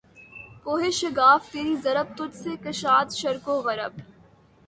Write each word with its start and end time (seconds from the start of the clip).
کوہ 0.63 0.89
شگاف 0.91 1.51
تیری 1.51 1.75
ضرب 1.75 2.07
تجھ 2.17 2.35
سے 2.35 2.55
کشاد 2.63 3.07
شرق 3.15 3.47
و 3.49 3.59
غرب 3.61 3.93